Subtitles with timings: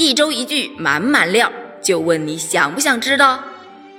[0.00, 1.52] 一周一句满满料，
[1.82, 3.44] 就问你想不想知道？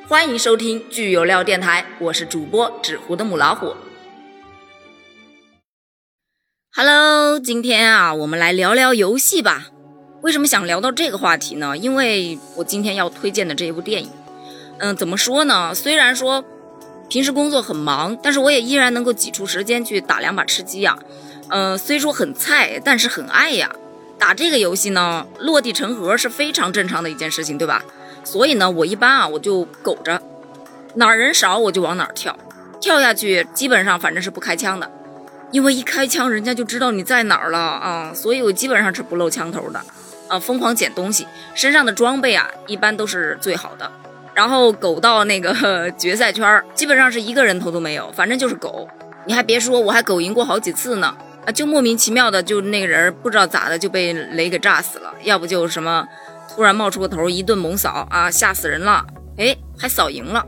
[0.08, 3.76] 欢迎收听剧有料电台，我是主播纸糊的母老虎。
[6.74, 9.68] Hello，今天啊，我们来聊聊游戏吧。
[10.24, 11.78] 为什么想聊到这个话题呢？
[11.78, 14.10] 因为我今天要推荐的这一部电影，
[14.80, 15.72] 嗯，怎么说呢？
[15.76, 16.44] 虽然说
[17.12, 20.98] 平时工作很忙，但是我也依然能够挤出时间去打两把吃鸡呀。
[21.50, 23.76] 嗯，虽说很菜，但是很爱呀。
[24.22, 27.84] 打这个游戏呢，落地成盒是非常正常的一件事情，对吧？
[28.24, 30.22] 所以呢，我一般啊，我就苟着，
[30.94, 32.38] 哪儿人少我就往哪儿跳，
[32.80, 34.92] 跳下去基本上反正是不开枪的，
[35.50, 39.82] 因为一开枪人家就知道你在哪儿了啊，所以我基本上是不露枪头的
[40.28, 43.92] 啊，疯狂捡东西，身上的装备啊一般都是最好的，
[44.36, 48.88] 然后苟到那个 决赛圈，基本上是一个人头都没有，反正就是苟，
[49.26, 51.18] 你还别说，我还苟赢过好几次呢。
[51.46, 56.08] 啊，就莫名其妙的，就那个人不知道咋的就被雷给炸死了，要不就什么
[56.54, 59.06] 突然冒出个头一顿猛扫啊，吓死人了。
[59.38, 60.46] 哎，还扫赢了，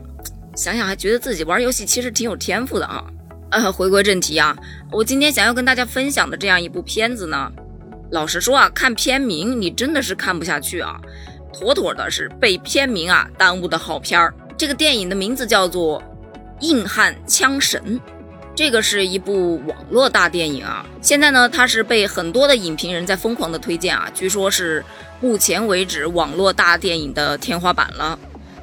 [0.54, 3.04] 想想还觉得自己玩游戏其实挺有天赋的啊。
[3.50, 4.56] 呃，回归正题啊，
[4.92, 7.50] 我今天想要跟大家分享的这样一部片子呢，
[8.10, 11.00] 老实说啊，看片名你真的是看不下去啊，
[11.52, 14.32] 妥妥的是被片名啊耽误的好片儿。
[14.56, 16.00] 这个电影的名字叫做
[16.60, 17.82] 《硬汉枪神》。
[18.56, 24.84] 这个是一部网络大电影啊，现在呢，它是被很多的影评人在疯狂的推荐啊，据说是
[25.20, 28.16] 目前为止网络大电影的天花板了。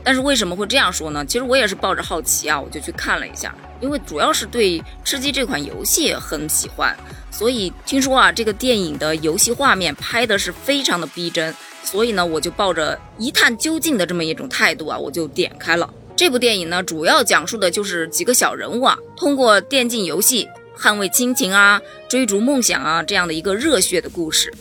[0.03, 1.25] 但是为什么会这样说呢？
[1.25, 6.95] 其实我也是抱着好奇啊，我就去看了一下，因为主要是对吃鸡这款游戏很喜欢，
[7.30, 11.53] 所以听说啊，这个电影的游戏画面拍的是非常的逼真，
[11.84, 15.88] 所以呢，我就抱着一探究竟的这么一种态度啊，我就点开了。
[16.22, 20.47] 这部电影呢，主要讲述的就是几个小人物啊，通过电竞游戏
[20.80, 24.53] 捍卫亲情啊、追逐梦想啊这样的一个热血的故事。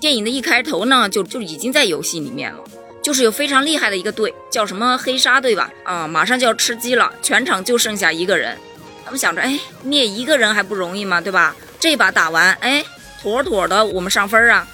[0.00, 2.58] 电影的一开头呢，就就已经在游戏里面了，
[3.04, 5.70] 就是有非常厉害的一个队，叫什么黑鲨队吧？
[5.84, 8.58] 啊，马上就要吃鸡了，全场就剩下一个人。
[9.04, 11.20] 他们想着，哎，灭一个人还不容易吗？
[11.20, 11.54] 对吧？
[11.78, 12.84] 这把打完，哎，
[13.22, 14.66] 妥妥的，我们上分啊。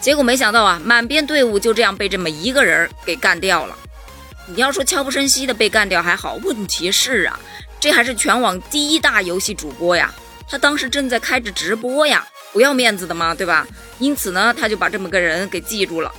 [0.00, 3.76] 结果没想到啊，满编队伍就这样被这么一个人给干掉了。
[4.46, 7.38] 你要说悄不声息的被干掉还好，问题是啊，
[7.80, 10.12] 这还是全网第一大游戏主播呀，
[10.48, 13.66] 他当时正在开着直播呀，不要面子的嘛，对吧？
[13.98, 16.12] 因此呢，他就把这么个人给记住了。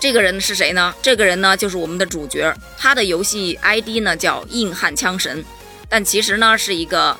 [0.00, 0.94] 这个人是谁呢？
[1.02, 5.44] 这个人呢，就是我们的主角，他的游戏 ID 呢叫硬汉枪神，
[5.88, 7.18] 但其实呢是一个，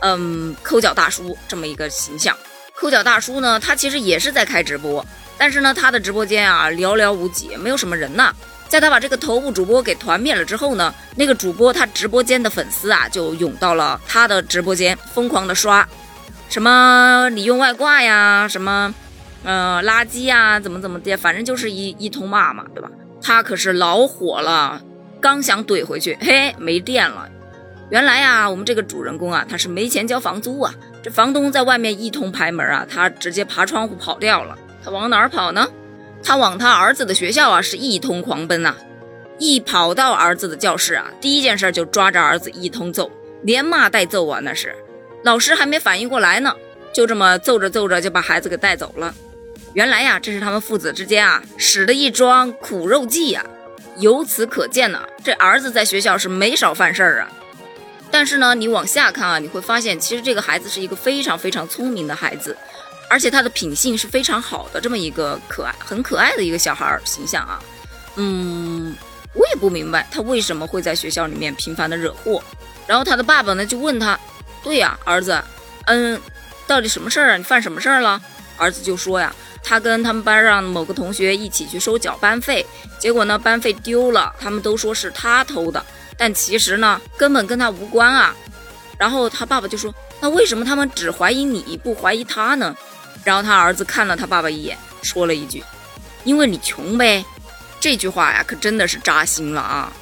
[0.00, 2.34] 嗯，抠脚大叔这么一个形象。
[2.74, 5.04] 抠脚大叔呢，他其实也是在开直播，
[5.36, 8.34] 但是呢，他的直播间啊寥寥无几，没有什么人呐。
[8.74, 15.88] 在他把这个头部主播给团灭了之后呢，那个主播他直播间的粉丝啊就涌到了他的直播间，疯狂的刷，
[16.48, 18.92] 什么你用外挂呀，什么，
[19.44, 22.90] 呃，垃圾呀，怎么怎么的，反正就是一一通骂嘛，对吧？
[23.22, 24.82] 他可是老火了，
[25.20, 27.28] 刚想怼回去，嘿，没电了。
[27.90, 34.58] 原来呀，我们这个主人公啊，他是没钱交房租啊，这房东在外面一通拍门啊，他直接爬窗户跑掉了。
[34.84, 35.64] 他往哪儿跑呢？
[36.24, 38.74] 他往他儿子的学校啊是一通狂奔呐，
[39.38, 43.10] 一跑到儿子的教室啊，第一件事就抓着儿子一通揍，
[43.42, 44.74] 连骂带揍啊，那是
[45.22, 46.54] 老师还没反应过来呢，
[46.94, 49.14] 就这么揍着揍着就把孩子给带走了。
[49.74, 53.44] 原来呀，这是他们父子之间啊使的一桩苦肉计呀。
[53.98, 57.28] 由此可见呢，这儿子在学校是没少犯事儿啊。
[58.10, 62.56] 但是呢，你往下看啊，你会发现其实这个孩子是一个非常非常聪明的孩子。
[63.08, 67.60] 而且他的品性是非常好的，这么一个可爱、很可爱的一个小孩形象啊，
[68.16, 68.94] 嗯，
[69.34, 72.42] 我也不明白他为什么会在学校里面频繁的惹祸。
[72.86, 74.18] 然后他的爸爸呢就问他
[74.62, 75.42] ：“对呀，儿子，
[75.86, 76.20] 嗯，
[76.66, 77.36] 到底什么事儿啊？
[77.36, 78.20] 你犯什么事儿了？”
[78.58, 79.34] 儿子就说呀
[79.64, 82.64] ：“他跟他们班上某个同学一起去收缴班费，
[82.98, 85.84] 结果呢班费丢了，他们都说是他偷的，
[86.16, 88.34] 但其实呢根本跟他无关啊。”
[88.98, 92.76] 然后他爸爸就说：“那为什么他们只怀疑你不怀疑他呢？”
[93.24, 95.64] 然后他儿子看了他爸爸一眼，说了一句
[96.24, 97.24] ：“因为你穷呗。”
[97.80, 99.92] 这句话呀，可真的是扎心了啊！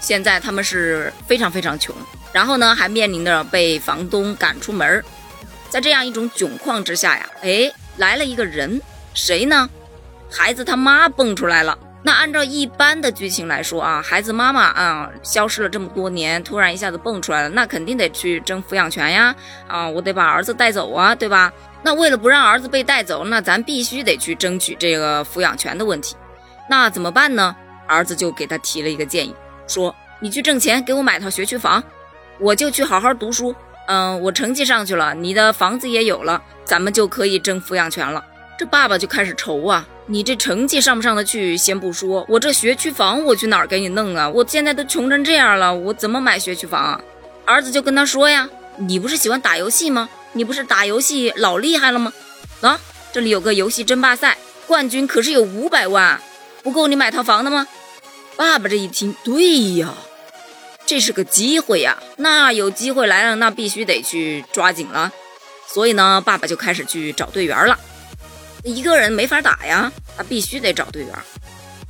[0.00, 1.94] 现在他们是非常非常穷，
[2.32, 5.04] 然后呢，还面临着被房东赶出门
[5.70, 8.80] 在这样一种窘况之下呀，哎，来了一个人，
[9.14, 9.68] 谁呢？
[10.30, 11.78] 孩子他妈蹦出来了。
[12.08, 19.36] 那按照一般的剧情来说啊，孩子妈妈啊消失了这么多年，突然一下子蹦出来了，那肯定得去争抚养权呀！
[19.66, 21.52] 啊，我得把儿子带走啊，对吧？
[21.82, 26.16] 那为了不让儿子被带走，那咱必须得去争取这个抚养权的问题。
[26.70, 27.54] 那怎么办呢？
[27.86, 29.34] 儿子就给他提了一个建议，
[29.66, 31.84] 说：“你去挣钱，给我买套学区房，
[32.40, 33.54] 我就去好好读书。
[33.86, 38.24] 嗯，我成绩上去了，你的房子也有了，咱们就可以争抚养权了。”
[38.58, 44.26] 这爸爸就开始愁啊，你这成绩上不上得去先不说，我这学区房我去哪儿给你弄啊？
[44.26, 47.00] 我现在都穷成这样了，我怎么买学区房啊？
[47.44, 50.08] 儿子就跟他说呀：“你不是喜欢打游戏吗？
[50.32, 52.10] 你不是打游戏老厉害了吗？
[52.62, 52.80] 啊，
[53.12, 56.18] 这里有个游戏争霸赛，冠军可是有五百万，
[56.62, 57.68] 不够你买套房的吗？”
[58.34, 59.92] 爸爸这一听，对呀，
[60.86, 65.12] 这是个机会呀，那有机会来了，那必须得去抓紧了。
[65.66, 67.78] 所以呢，爸爸就开始去找队员了。
[68.64, 71.12] 一个人没法打呀，他必须得找队员。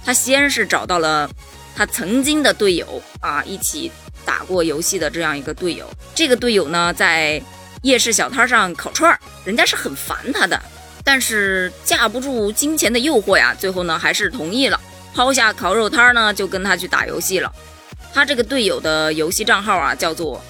[0.04, 1.28] 他先是找到了
[1.76, 3.90] 他曾经的队友啊，一起
[4.24, 5.88] 打过游戏的这样一个队友。
[6.14, 7.42] 这个队友呢，在
[7.82, 10.60] 夜市小摊上烤串儿，人家是很烦他的，
[11.04, 14.80] 但是架不住金钱的诱惑呀，最后呢还是同意了，
[15.14, 17.52] 抛下烤肉摊呢，就跟他去打游戏了。
[18.14, 20.42] 他这个队友的游戏账号啊，叫做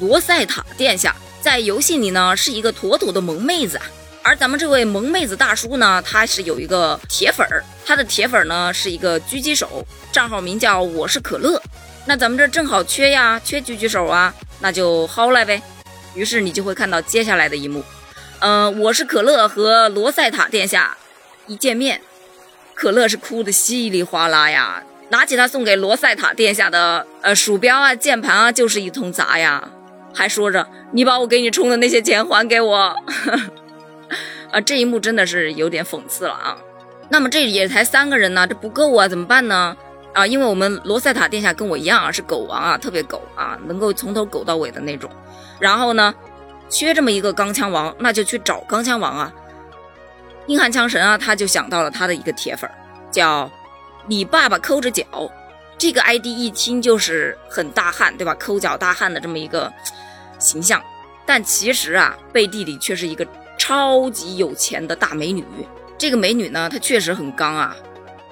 [0.00, 3.84] 罗塞塔殿下，在游戏里呢是一个妥妥的萌妹子啊。
[4.24, 11.60] 而咱们这位萌妹子大叔呢，他是有一个铁粉儿，他的铁粉呢是一个狙击手，账号名叫我是可乐。
[12.06, 15.60] 那咱们这正好缺呀，缺狙击手啊，那就薅来呗。
[16.14, 17.84] 于是你就会看到接下来的一幕，
[18.38, 20.96] 呃，我是可乐和罗塞塔殿下
[21.46, 22.00] 一见面，
[22.74, 29.68] 可乐是哭的稀里哗啦呀，拿起他送给罗塞塔殿下的呃鼠标啊、键盘啊，就是一通砸呀，
[30.14, 32.96] 还说着你把我给你充的那些钱还给我。
[34.54, 36.56] 啊，这一幕真的是有点讽刺了啊！
[37.08, 39.76] 那么这也才三个人呢，这不够啊，怎么办呢？
[40.12, 45.10] 啊，因为我们罗塞塔殿下跟我一样啊，是狗王啊，特别狗啊，能够从头狗到尾的那种。
[45.58, 46.14] 然后呢，
[46.68, 49.32] 缺这么一个钢枪王，那就去找钢枪王啊。
[50.46, 52.70] 硬汉枪神啊，他就想到了他的一个铁粉，
[53.10, 53.50] 叫
[54.06, 55.04] 你爸爸抠着脚。
[55.76, 58.32] 这个 ID 一听就是很大汉，对吧？
[58.36, 59.72] 抠脚大汉的这么一个
[60.38, 60.80] 形象，
[61.26, 63.26] 但其实啊，背地里却是一个。
[63.66, 65.42] 超级有钱的大美女，
[65.96, 67.74] 这个美女呢，她确实很刚啊。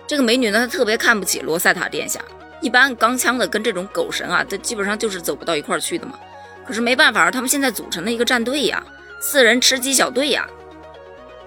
[0.07, 2.21] 这个美女呢，她特别看不起罗塞塔殿下。
[2.61, 6.19] 一般钢枪的跟这种狗神啊，这基本上就是走不到一块儿去的嘛。
[6.67, 8.85] 可是没办法，他们现在组成了一个战队呀，
[9.23, 10.47] 四人吃鸡小队呀。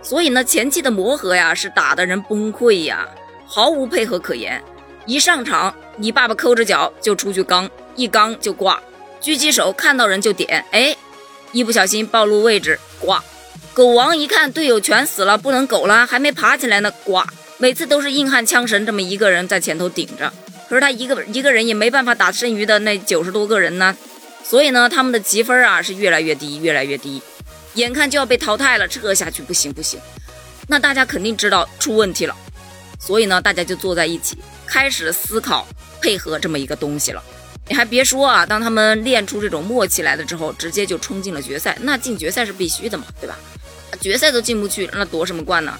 [0.01, 3.07] 所以呢，前期的磨合呀，是打的人崩溃呀，
[3.45, 4.59] 毫无配合可言。
[5.05, 8.81] 一上场，你爸爸抠着脚就出去刚，一刚就挂。
[9.21, 10.97] 狙击手看到人就点，哎，
[11.51, 13.23] 一不小心暴露位置挂。
[13.75, 17.21] 狗王一看队友全死了，不能狗了，还没爬起来呢，呱。
[17.57, 20.31] 每次都是硬汉枪神这么一个人在前头顶着，
[20.69, 23.93] 可是他一个一个人也没办法打剩余的那九十多个人呢，
[24.45, 27.21] 所以呢，他们的积分啊是越来越低，越来越低，
[27.73, 29.99] 眼看就要被淘汰了，这下去不行不行，
[30.69, 32.33] 那大家肯定知道出问题了，
[32.97, 35.67] 所以呢，大家就坐在一起开始思考
[36.01, 37.21] 配合这么一个东西了。
[37.67, 43.37] 你还别说啊，当他们练出这种默契来了之后，直接就冲进了决赛，那进决赛是必须的嘛，对吧？
[43.95, 45.77] 决赛都进不去，那夺什么冠呢？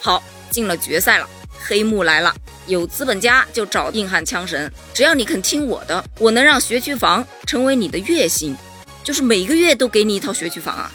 [0.00, 1.28] 好，进了决赛了，
[1.58, 2.34] 黑幕来了，
[2.66, 8.56] 有资本家就找硬汉枪神，只要你肯听我的，我能让学区房成为你的月薪，
[9.02, 10.90] 就是每个月都给你一套学区房啊，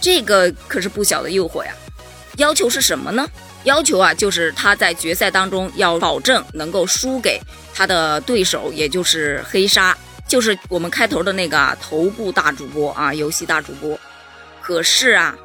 [0.00, 1.72] 这个可是不小的诱惑呀。
[2.38, 3.28] 要求是什么呢？
[3.64, 7.40] 要求啊，就是他在决赛当中要保证能够输给
[7.72, 13.96] 他的对手，也就是黑鲨，就是我们开头的那个头部大主播啊，游戏大主播。
[14.60, 15.36] 可是啊。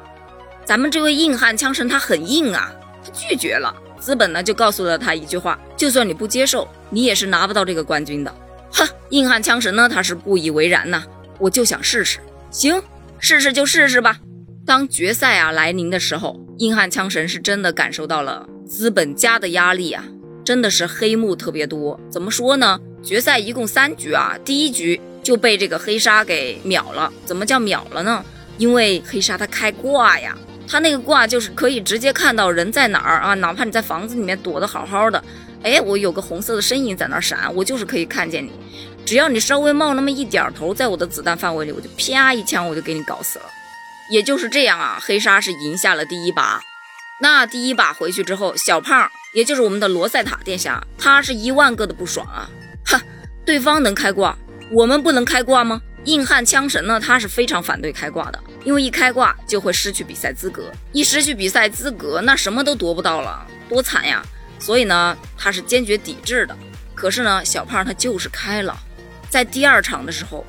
[0.68, 2.70] 咱们这位硬汉枪神他很硬啊，
[3.02, 3.74] 他拒绝了。
[3.98, 8.30] 资本呢就告诉了他一句话：就算你不接受，你也是拿不到这个冠军的。
[8.74, 11.02] 哼，硬汉枪神呢他是不以为然呐，
[11.38, 12.18] 我就想试试。
[12.50, 12.82] 行，
[13.18, 14.18] 试试就试试吧。
[14.66, 20.04] 当决赛啊来临的时候，硬汉枪神是真的感受到了资本家的压力啊，
[20.44, 21.98] 真的是黑幕特别多。
[22.10, 22.78] 怎么说呢？
[23.02, 27.10] 决赛一共三局啊，第一局就被这个黑鲨给秒了。
[27.24, 28.22] 怎么叫秒了呢？
[28.58, 30.36] 因为黑鲨他开挂呀。
[30.68, 35.22] 他那个挂就是可以直接看到人在哪儿啊，哪怕你在房子里面躲得好好的，
[35.62, 38.52] 哎，我有个红色的身影在那儿闪，我就是可以看见你。
[39.06, 43.46] 只要你稍微冒那么一点头，在我的子弹范围里，我就啪一枪，我就给你搞死了。
[44.10, 46.60] 也就是这样啊，黑鲨是赢下了第一把。
[47.20, 52.48] 那第一把回去之后，小胖，也就是我们的罗塞塔殿下，他是一万个的不爽啊！
[52.84, 53.00] 哈，
[53.46, 54.36] 对方能开挂，
[54.70, 55.80] 我们不能开挂吗？
[56.04, 58.38] 硬汉枪神呢，他是非常反对开挂的。
[58.64, 64.22] 因为一开挂就会失去比赛资格，一失去比赛资格，那什么都夺不到了，多惨呀！
[64.58, 66.56] 所以呢，他是坚决抵制的。
[66.94, 68.76] 可是呢，小胖他就是开了，
[69.30, 70.44] 在第二场的时候，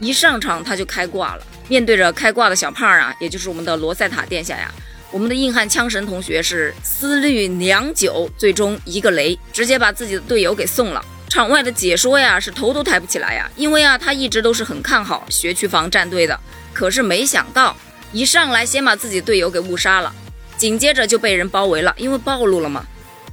[0.00, 1.46] 一上场他就开挂了。
[1.68, 4.70] 面对着开挂的小胖啊，也就是我们的罗塞塔殿下呀，
[5.12, 11.02] 我们的硬汉枪神同学是思虑良久，最终一个雷，直接把自己的队友给送了。
[11.28, 16.38] 场外的解说呀，是头都抬不起来呀，因为啊，他一直都是很看好学区房战队的。
[16.72, 17.76] 可是没想到，
[18.12, 20.14] 一上来先把自己队友给误杀了，
[20.56, 22.84] 紧接着就被人包围了，因为暴露了嘛。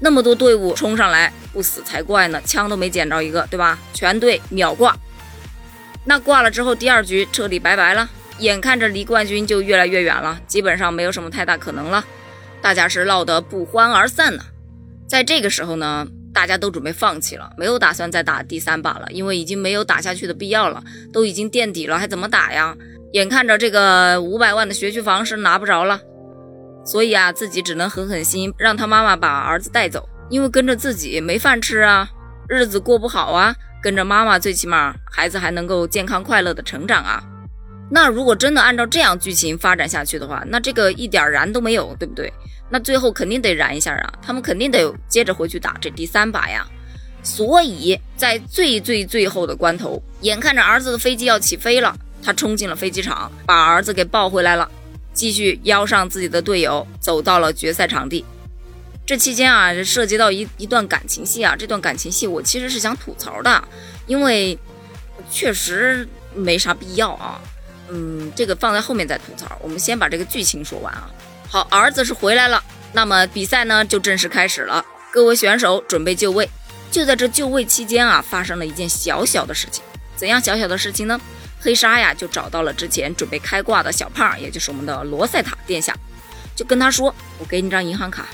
[0.02, 3.78] 那么多队伍冲上来，不死才怪呢，枪都没捡着一个，对吧？
[3.94, 4.96] 全队秒挂。
[6.06, 12.06] 那挂了之后，第二局彻底拜拜了，眼看着离冠军就越来越远了，基本上没有什么太大可能了，
[12.62, 14.44] 大家是闹得不欢而散呢。
[15.08, 20.82] 在这个时候呢，大家都准备放弃了，没有打算再打第三把了，因为已经没有打下去的必要了，
[21.12, 22.74] 都已经垫底了，还怎么打呀？
[23.12, 26.00] 眼看着这个五百万的学区房是拿不着了，
[26.86, 32.08] 所以啊，自己只能狠狠心，让他妈妈把儿子带走，因为跟着自己没饭吃啊，
[32.48, 37.24] 日子过不好啊，跟着妈妈最起码孩子还能够健康快乐的成长啊。
[37.92, 42.32] 那如果真的按照这样剧情发展下去的话，那这个一点燃都没有，对不对？
[42.70, 46.64] 那最后肯定得燃一下啊，他们肯定得接着回去打这第三把呀。
[47.24, 54.70] 所以在最最最后的关头，眼看着儿子的飞机要起飞了，他冲进了飞机场，把儿子给抱回来了，
[55.14, 58.26] 继续邀上自己的队友，走到了决赛场地。
[59.06, 63.64] 这期间啊，涉及到一一段感情戏啊，这段感情戏我其实是想吐槽的，
[64.06, 64.58] 因为
[65.32, 67.42] 确实没啥必要啊。
[67.90, 71.10] 嗯，这个放在后面再吐槽，我们先把这个剧情说完啊。
[71.48, 74.86] 好，儿子是回来了，那么比赛呢就正式开始了。
[75.12, 76.48] 各位选手准备就位。
[76.92, 79.84] 就在这就位期间啊，发生了一件小小的事情。
[80.16, 81.20] 怎样小小的事情呢？
[81.60, 85.94] 黑鲨呀就找到了之前准备开挂的小胖，也就是我们的罗塞塔殿下，
[86.56, 88.26] 就跟他说：“我给你张银行卡，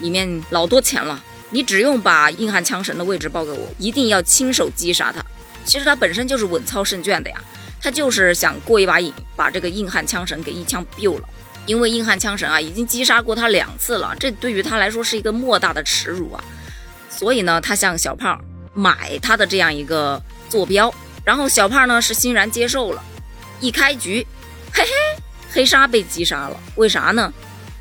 [0.00, 5.24] 里面老多钱了，你只用把硬汉枪神的位置报给我，一定要亲手击杀他。”
[5.64, 7.36] 其实他本身就是稳操胜券的呀，
[7.80, 11.28] 他就是想过一把瘾，把这个硬汉枪神给一枪毙了。
[11.64, 16.42] 因为硬汉枪神啊，已经击杀过他两次了，这对于他来说是一个莫大的耻辱啊！
[17.08, 18.36] 所以呢，他向小胖
[18.74, 20.92] 买他的这样一个坐标，
[21.24, 23.02] 然后小胖呢是欣然接受了。
[23.60, 24.26] 一开局，
[24.72, 24.90] 嘿嘿，
[25.52, 26.58] 黑鲨被击杀了。
[26.76, 27.32] 为啥呢？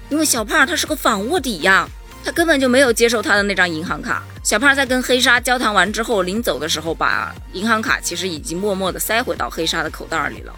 [0.09, 1.87] 因为小胖他是个反卧底呀，
[2.23, 4.23] 他根本就没有接受他的那张银行卡。
[4.43, 10.53] 小胖在跟黑鲨交谈完之后，临走的时候把银行卡其实已经默默地塞回到黑鲨的口袋里了。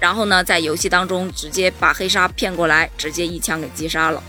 [0.00, 4.22] 然后呢，在游戏当中直接把黑鲨骗过来，直接一枪给击杀了。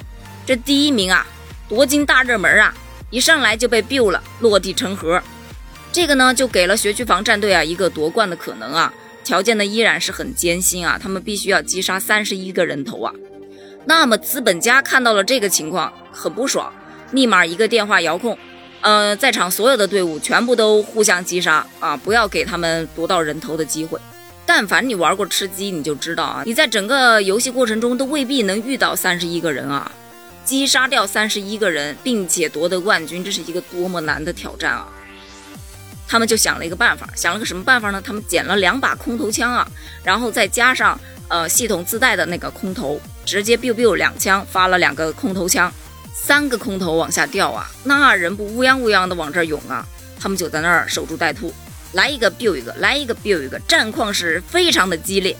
[0.46, 1.26] 这第一名啊，
[1.68, 2.74] 夺金大热门啊，
[3.10, 5.22] 一上来就被 biu 了，落地成盒。
[5.96, 8.94] 这个呢，就给了学区房战队啊一个夺冠的可能啊。
[9.24, 13.14] 条件呢依然是很艰辛啊，他们必须要击杀三十一个人头啊。
[13.86, 16.70] 那么资本家看到了这个情况，很不爽，
[17.12, 18.38] 立马一个电话遥控，
[18.82, 23.98] 呃，在场所有的队伍全部都互相击杀啊，不要给他们夺到人头的机会。
[24.46, 29.90] 但凡你玩过吃鸡，你就知道啊，你在整个游戏过程中都未必能遇到三十一个人啊，
[30.44, 34.92] 击杀掉三十一个人，并且夺得冠军，这是一个多么难的挑战啊！
[36.08, 38.02] 他们就想了一个办法，想了个什么办法呢？
[38.06, 39.68] 他们捡了两把空投枪啊，
[40.04, 45.72] 然后再加上呃系统自带的那个空投，直接 biu biu 两枪发了两个空投枪，
[46.14, 49.86] 三个空投往下掉啊，那人不乌泱乌泱的往这儿涌啊，
[50.20, 51.54] 他们就在那儿守株待兔。
[51.94, 55.36] 来一个 biu 一个，来一个 biu 一个，战况是非常的激烈，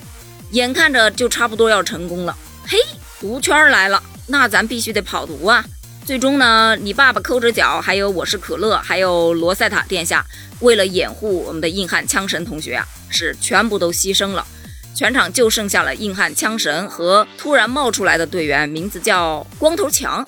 [0.52, 2.36] 眼看着就差不多要成功了。
[2.66, 2.78] 嘿，
[3.20, 5.64] 毒圈来了，那咱必须得跑毒啊！
[6.06, 10.24] 最终呢，你爸爸抠着脚，还有我是可乐，还有罗塞塔殿下，
[10.60, 14.46] 为了掩护我们的硬汉枪神同学啊，是全部都牺牲了。
[14.94, 20.24] 全场就剩下了硬汉枪神和突然冒出来的队员，名字叫光头强，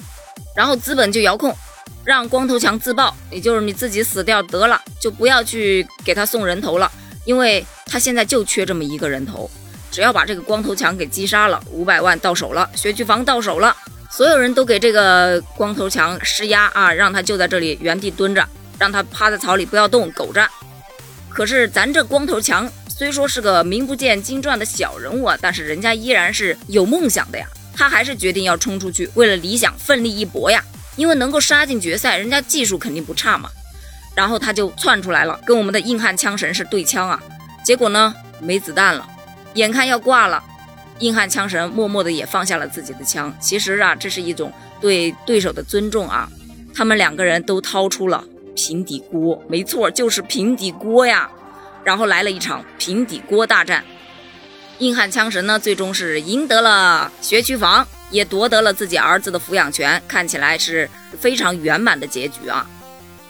[0.56, 1.56] 然后资本就遥控。
[2.04, 6.92] 让光头强自爆，也就是你自己死掉得了，就不要去给他送人头了，
[7.24, 9.48] 因为他现在就缺这么一个人头，
[9.92, 13.76] 只要把这个光头强给击杀了，五百万到手了，学区房到手了，
[14.18, 18.44] 所有人都给这个光头强施压啊，让他就在这里原地蹲着，
[18.80, 20.50] 让他趴在草里不要动，苟着。
[21.30, 27.46] 可是咱这光头强虽说是个名不见经传的小人物啊，但是人家依然是有梦想的呀，
[27.76, 30.64] 他还是决定要冲出去，为了理想奋力一搏呀。
[30.96, 33.48] 因为能够杀进决赛，人家技术肯定不差嘛。
[34.16, 37.22] 然后他就窜出来了，跟我们的硬汉枪神是对枪啊。
[37.64, 39.08] 结果呢，没子弹了，
[39.54, 40.44] 眼看要挂了，
[41.00, 43.36] 硬汉枪神默默的也放下了自己的枪。
[43.40, 44.52] 其实啊，这是一种
[44.82, 46.30] 对对手的尊重啊。
[46.74, 48.24] 他们两个人都掏出了
[48.56, 51.30] 平底锅，没错，就是平底锅呀。
[51.84, 53.84] 然后来了一场平底锅大战。
[54.80, 57.88] 硬汉枪神呢，最终是赢得了学区房。
[58.10, 60.90] 也夺得了自己儿子的抚养权，看起来是
[61.20, 62.66] 非常圆满的结局啊！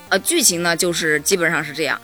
[0.09, 1.99] 呃，剧情呢就是基本上是这样，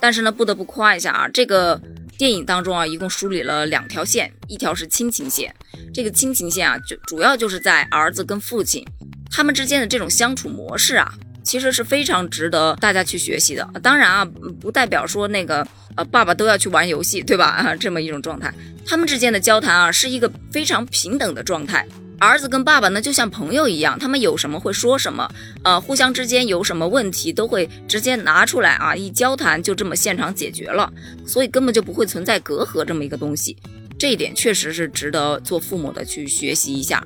[0.00, 1.78] 但是呢不得不夸一下啊，这个
[2.16, 5.54] 电影当中啊一共梳理了两条线，一条是亲情线，
[5.92, 8.84] 这个亲情线啊就主要就是在儿子跟父亲
[9.30, 13.68] 他们之间的这种相处模式啊，其实是非常值得大家去学习的。
[13.82, 14.24] 当然啊，
[14.60, 15.66] 不代表说那个
[15.96, 17.46] 呃爸爸都要去玩游戏，对吧？
[17.46, 18.52] 啊， 这么一种状态，
[18.86, 21.86] 他们之间的交谈啊是一个非常平等的状态。
[22.18, 25.28] 儿子跟爸爸呢就像朋友一样，他们有什么会说什么，
[25.62, 30.90] 呃，互相之间有什么问题都会直接拿出来啊，一交谈就这么现场解决了，
[31.26, 33.56] 所以根本就不会存在隔阂这么一个东西。
[33.98, 37.04] 这一点确实是值得做父母的去学习一下。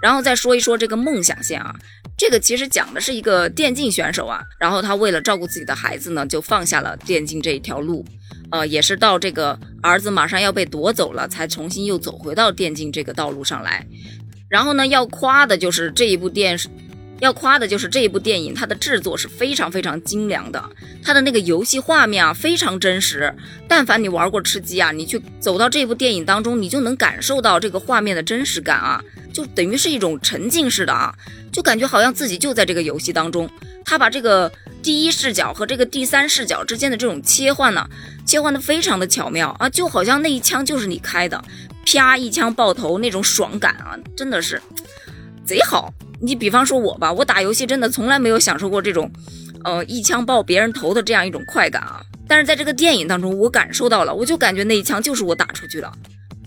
[0.00, 1.74] 然后再说一说这个梦想线啊，
[2.16, 8.04] 这个其实讲的是一个电竞选手啊，然后他为了照顾自己的孩子呢，就放下了电竞这一条路。
[8.50, 13.84] 呃，也是到这个儿子马上要被夺走了，才重新又走回到电竞这个道路上来。
[14.48, 16.68] 然后呢，要夸的就是这一部电视，
[17.20, 20.62] 要夸的就是这一部电影，它的制作是非常非常精良的，
[21.02, 23.34] 它的那个游戏画面啊非常真实。
[23.68, 29.02] 但凡你玩过吃鸡啊，你去走到这部电影当中，你就能感受到这个画面的真实感啊，
[29.32, 31.14] 就等于是一种沉浸式的啊，
[31.52, 33.48] 就感觉好像自己就在这个游戏当中。
[33.84, 34.52] 他把这个
[34.82, 37.88] 第一视角和这个第三视角之间的这种切换呢。
[38.26, 41.42] 切换的非常的巧妙啊，就好像那一枪就是你开的，
[41.96, 44.60] 啪一枪爆头那种爽感啊，真的是
[45.44, 45.92] 贼好。
[46.20, 49.10] 你比方说我吧，我打游戏真的从来没有享受过这种，
[49.64, 52.02] 呃，一枪爆别人头的这样一种快感啊。
[52.26, 55.90] 但是在这个电影当中，我感受到了，我就感觉那一枪就是我打出去的。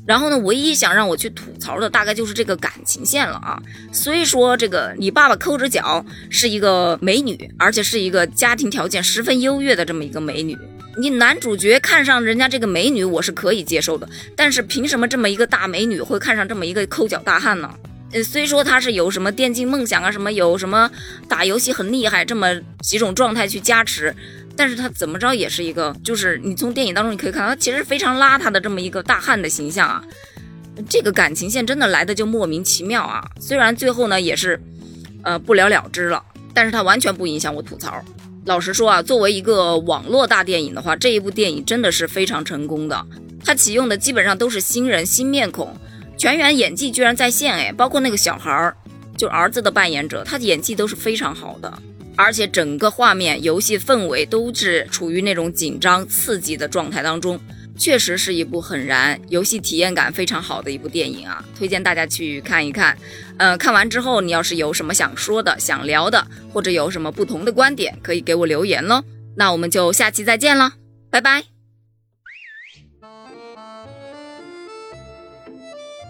[0.05, 3.61] 然后呢，唯一想让我去吐槽的大概就是这个感情线了啊。
[3.91, 10.57] 所以说，这个你爸爸抠着脚是一个美女，而且是一个家庭条件十分优越的这么一个美女。
[10.97, 14.07] 你男主角看上人家这个美女，我是可以接受的。
[14.35, 17.73] 但是凭什么这么一个大美女会看上这么一个抠脚大汉呢？
[18.11, 20.91] 呃，虽说他是有什么电竞梦想啊，什么有什么
[21.29, 24.13] 打游戏很厉害这么几种状态去加持，
[24.53, 30.03] 但是他怎么着也是一个，就是你从电影当中你可以看到，他其实非常邋遢的这么一个大汉的形象啊。
[30.89, 33.25] 这个感情线真的来的就莫名其妙啊。
[33.39, 34.59] 虽然最后呢也是，
[35.23, 36.21] 呃不了了之了，
[36.53, 38.03] 但是他完全不影响我吐槽。
[38.45, 43.05] 老实说啊，作为一个网络大电影的话，这一部电影真的是非常成功的。
[43.43, 45.75] 它启用的基本上都是新人、新面孔，
[46.17, 48.75] 全员演技居然在线哎，包括那个小孩儿，
[49.15, 51.71] 就儿子的扮演者，他的演技都是非常好的，
[52.15, 57.39] 而且整个画面、游戏氛围都是处于那种紧张刺激的状态当中。
[57.81, 62.95] 确实是一部很燃、游戏体验感非常好的一部电影啊，推荐大家去看一看。
[63.37, 69.03] 嗯，看完之后，你要是有什么想说的、想聊的，或者有什么不同的观点，可以给我留言喽。
[69.35, 70.73] 那我们就下期再见了，
[71.09, 71.45] 拜拜。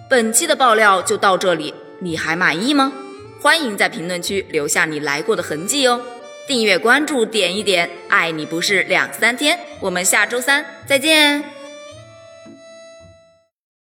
[0.09, 2.91] 本期的爆料就到这里，你还满意吗？
[3.39, 6.01] 欢迎在评论区留下你来过的痕迹哦。
[6.49, 9.57] 订阅关注点一点，爱你不是两三天。
[9.79, 11.60] 我们下周三再见。